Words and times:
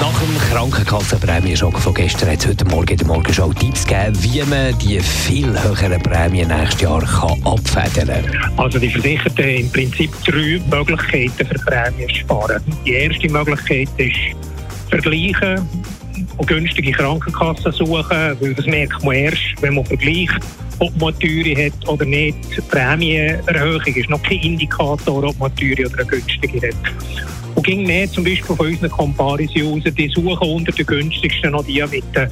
Nach 0.00 0.18
dem 0.18 0.38
Krankenkassenprämienschock 0.50 1.78
von 1.78 1.92
gestern 1.92 2.30
hat 2.30 2.38
es 2.38 2.46
heute 2.46 2.64
Morgen 2.64 2.88
in 2.88 2.96
der 2.96 3.06
Morgenshow 3.06 3.52
Tipps 3.52 3.86
gegeben, 3.86 4.16
wie 4.22 4.42
man 4.44 4.78
die 4.78 4.98
viel 4.98 5.46
höheren 5.62 6.02
Prämien 6.02 6.48
nächstes 6.48 6.80
Jahr 6.80 7.02
kann 7.02 7.42
abfedern 7.44 8.24
kann. 8.24 8.58
Also 8.58 8.78
die 8.78 8.88
Versicherten 8.88 9.44
haben 9.44 9.56
im 9.56 9.70
Prinzip 9.70 10.10
drei 10.24 10.58
Möglichkeiten 10.70 11.46
für 11.46 11.58
Prämien 11.66 12.08
sparen. 12.08 12.62
Die 12.86 12.92
erste 12.92 13.28
Möglichkeit 13.28 13.88
ist 13.98 14.16
vergleichen 14.88 15.68
und 16.38 16.46
günstige 16.46 16.92
Krankenkassen 16.92 17.70
suchen, 17.70 18.36
weil 18.40 18.54
das 18.54 18.64
merkt 18.64 19.04
man 19.04 19.14
erst, 19.14 19.60
wenn 19.60 19.74
man 19.74 19.84
vergleicht, 19.84 20.40
ob 20.78 20.96
man 20.98 21.18
teure 21.18 21.66
hat 21.66 21.88
oder 21.88 22.06
nicht. 22.06 22.36
Prämienerhöhung 22.70 23.84
ist 23.84 24.08
noch 24.08 24.22
kein 24.22 24.38
Indikator, 24.38 25.24
ob 25.24 25.38
man 25.38 25.54
teure 25.56 25.86
oder 25.86 25.98
eine 25.98 26.06
günstige 26.06 26.68
hat. 26.68 27.29
Und 27.60 27.66
ging 27.66 27.86
mehr 27.86 28.10
zum 28.10 28.24
Beispiel 28.24 28.56
von 28.56 28.68
unseren 28.68 28.88
Comparis 28.88 29.50
raus, 29.50 29.82
die 29.94 30.08
suchen 30.08 30.48
unter 30.48 30.72
den 30.72 30.86
günstigsten 30.86 31.50
noch 31.50 31.62
die 31.62 31.84
mit 31.90 32.02
den 32.16 32.26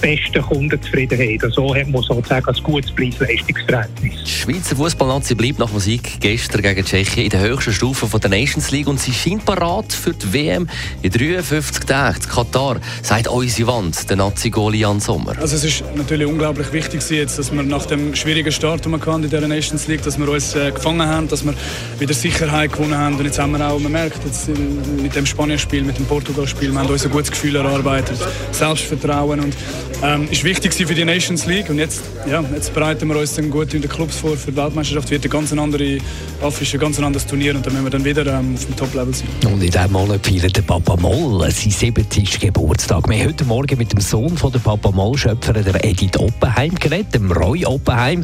besten 0.00 0.42
Kundenzufriedenheit. 0.42 1.42
Und 1.44 1.54
so 1.54 1.74
hat 1.74 1.88
man 1.88 2.02
sozusagen 2.02 2.46
ein 2.48 2.62
gutes 2.62 2.90
Preis-Leistungsverhältnis. 2.92 4.24
Die 4.24 4.30
Schweizer 4.30 4.76
Fußballnazi 4.76 5.34
bleibt 5.34 5.58
nach 5.58 5.70
Sieg 5.78 6.20
gestern 6.20 6.62
gegen 6.62 6.84
Tschechien 6.84 7.24
in 7.24 7.30
der 7.30 7.40
höchsten 7.40 7.72
Stufe 7.72 8.06
von 8.06 8.20
der 8.20 8.30
Nations 8.30 8.70
League 8.70 8.88
und 8.88 9.00
sie 9.00 9.12
scheint 9.12 9.44
parat 9.44 9.92
für 9.92 10.12
die 10.12 10.32
WM 10.32 10.68
in 11.02 11.10
53 11.10 11.84
Tagen. 11.84 12.20
Katar 12.20 12.80
sagt 13.02 13.28
unsere 13.28 13.68
Wand, 13.68 14.08
der 14.08 14.16
Nazi-Goli 14.16 14.78
Jan 14.78 15.00
Sommer. 15.00 15.34
Also 15.40 15.56
es 15.56 15.64
ist 15.64 15.84
natürlich 15.94 16.26
unglaublich 16.26 16.72
wichtig 16.72 17.02
jetzt, 17.10 17.38
dass 17.38 17.52
wir 17.52 17.62
nach 17.62 17.86
dem 17.86 18.14
schwierigen 18.14 18.52
Start, 18.52 18.84
den 18.84 18.92
wir 18.92 19.14
in 19.14 19.30
der 19.30 19.48
Nations 19.48 19.86
League, 19.86 20.02
dass 20.02 20.18
wir 20.18 20.28
uns 20.28 20.54
äh, 20.54 20.70
gefangen 20.70 21.06
haben, 21.06 21.28
dass 21.28 21.44
wir 21.44 21.54
wieder 21.98 22.14
Sicherheit 22.14 22.72
gewonnen 22.72 22.96
haben 22.96 23.16
und 23.16 23.24
jetzt 23.24 23.38
haben 23.38 23.52
wir 23.52 23.68
auch, 23.68 23.78
man 23.78 23.92
merkt 23.92 24.24
jetzt 24.24 24.48
mit 24.48 25.14
dem 25.14 25.26
Spanien-Spiel, 25.26 25.82
mit 25.82 25.98
dem 25.98 26.06
Portugal-Spiel, 26.06 26.72
wir 26.72 26.78
haben 26.78 26.88
uns 26.88 27.04
ein 27.04 27.10
gutes 27.10 27.30
Gefühl 27.30 27.56
erarbeitet, 27.56 28.18
Selbstvertrauen 28.52 29.40
und 29.40 29.54
ähm, 30.02 30.28
ist 30.30 30.44
wichtig 30.44 30.74
für 30.74 30.94
die 30.94 31.04
Nations 31.04 31.46
League 31.46 31.70
und 31.70 31.78
jetzt, 31.78 32.02
ja, 32.28 32.44
jetzt 32.54 32.74
bereiten 32.74 33.08
wir 33.08 33.18
uns 33.18 33.34
dann 33.34 33.50
gut 33.50 33.72
in 33.74 33.82
den 33.82 33.90
Clubs 33.90 34.16
vor 34.18 34.36
für 34.36 34.50
die 34.50 34.56
Weltmeisterschaft. 34.56 35.10
Wird 35.10 35.24
ein 35.24 35.30
ganz 35.30 35.52
andere, 35.52 35.84
ist 35.84 36.74
ein 36.74 36.80
ganz 36.80 36.98
anderes 37.00 37.26
Turnier 37.26 37.54
und 37.54 37.64
dann 37.64 37.72
müssen 37.72 37.86
wir 37.86 37.90
dann 37.90 38.04
wieder 38.04 38.26
ähm, 38.26 38.54
auf 38.54 38.64
dem 38.66 38.76
Top-Level 38.76 39.14
sein. 39.14 39.28
Und 39.44 39.62
in 39.62 39.70
diesem 39.70 39.92
Monat 39.92 40.26
feiert 40.26 40.56
der 40.56 40.62
Papa 40.62 40.96
Moll 40.96 41.50
seinen 41.50 41.70
70. 41.70 42.40
Geburtstag. 42.40 43.08
Wir 43.08 43.18
haben 43.18 43.28
heute 43.28 43.44
Morgen 43.44 43.78
mit 43.78 43.92
dem 43.92 44.00
Sohn 44.00 44.36
von 44.36 44.52
der 44.52 44.58
Papa 44.58 44.90
Moll-Schöpfer, 44.90 45.52
der 45.52 45.84
Edith 45.84 46.18
Oppenheim, 46.18 46.74
geredet, 46.74 47.14
dem 47.14 47.32
Roy 47.32 47.64
Oppenheim. 47.64 48.22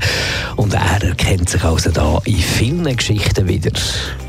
Und 0.57 0.75
er 0.75 1.03
erkennt 1.03 1.49
sich 1.49 1.65
also 1.65 1.91
da 1.91 2.21
in 2.25 2.37
vielen 2.37 2.97
Geschichten 2.97 3.49
wieder. 3.49 3.71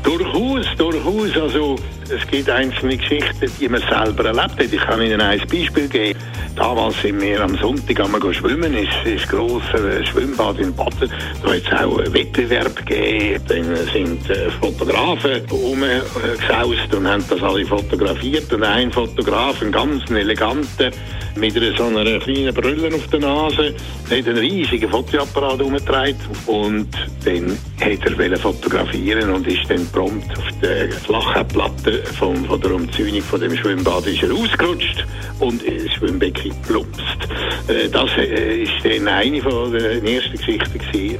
Durchaus, 0.02 0.66
durchaus. 0.76 1.36
Also, 1.36 1.76
es 2.04 2.26
gibt 2.30 2.48
einzelne 2.50 2.96
Geschichten, 2.96 3.50
die 3.60 3.68
man 3.68 3.82
selber 3.82 4.26
erlebt 4.26 4.58
hat. 4.58 4.72
Ich 4.72 4.80
kann 4.80 5.00
Ihnen 5.00 5.20
ein 5.20 5.40
Beispiel 5.40 5.88
geben. 5.88 6.18
Damals 6.56 7.02
sind 7.02 7.20
wir 7.20 7.40
am 7.40 7.56
Sonntag 7.58 7.98
einmal 7.98 8.32
schwimmen, 8.32 8.74
ist, 8.74 9.04
ist 9.04 9.28
grosser 9.28 10.04
Schwimmbad 10.06 10.58
in 10.58 10.74
Baden. 10.74 11.10
Da 11.42 11.52
hat 11.52 11.62
es 11.66 11.72
auch 11.72 11.98
einen 11.98 12.14
Wettbewerb 12.14 12.76
gegeben. 12.76 13.44
Dann 13.48 13.76
sind 13.92 14.30
äh, 14.30 14.50
Fotografen 14.50 15.42
rumgesaust 15.50 16.94
und 16.94 17.08
haben 17.08 17.24
das 17.28 17.42
alle 17.42 17.66
fotografiert. 17.66 18.52
Und 18.52 18.62
ein 18.62 18.92
Fotograf, 18.92 19.60
ein 19.62 19.72
ganz 19.72 20.08
eleganter, 20.10 20.90
mit 21.36 21.56
einer, 21.56 21.76
so 21.76 21.84
einer 21.84 22.18
kleinen 22.20 22.54
Brille 22.54 22.94
auf 22.94 23.06
der 23.08 23.20
Nase, 23.20 23.74
hat 24.04 24.28
einen 24.28 24.38
riesigen 24.38 24.88
Fotoapparat 24.90 25.60
umgetragen 25.60 26.16
und 26.46 26.88
dann 27.24 27.58
hat 27.80 28.20
er 28.20 28.36
fotografieren 28.38 29.30
und 29.30 29.46
ist 29.46 29.68
dann 29.68 29.86
prompt 29.88 30.30
auf 30.38 30.44
der 30.62 30.90
flachen 30.92 31.48
Platte 31.48 32.04
von, 32.18 32.44
von 32.44 32.60
der 32.60 32.74
Umzäunung 32.74 33.22
von 33.22 33.40
dem 33.40 33.56
Schwimmbad 33.56 34.06
ist 34.06 34.22
er 34.22 34.32
ausgerutscht 34.32 35.04
und 35.40 35.62
das 35.62 35.92
Schwimmbecken 35.92 36.52
plumpst. 36.66 37.28
Äh, 37.68 37.88
das 37.88 38.10
äh, 38.16 38.62
ist 38.62 38.72
dann 38.84 39.08
eine 39.08 39.40
von 39.40 39.72
den 39.72 40.06
ersten 40.06 40.36
Geschichten. 40.36 40.80
Die 40.92 41.18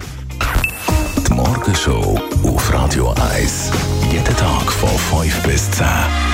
Morgenshow 1.32 2.18
auf 2.44 2.72
Radio 2.72 3.14
1. 3.34 3.72
Jeden 4.12 4.36
Tag 4.36 4.70
von 4.72 5.22
5 5.22 5.42
bis 5.42 5.70
10. 5.72 6.33